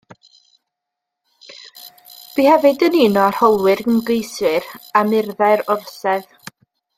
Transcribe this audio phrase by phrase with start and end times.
[2.37, 4.67] Bu hefyd yn un o arholwyr ymgeiswyr
[5.03, 6.27] am urddau'r orsedd.